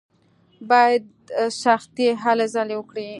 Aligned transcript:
بايد 0.69 1.05
سختې 1.63 2.07
هلې 2.23 2.47
ځلې 2.53 2.75
وکړو. 2.77 3.05